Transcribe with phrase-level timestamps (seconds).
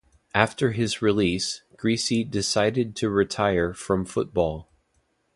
[0.33, 4.67] After his release, Griese decided to retire from football.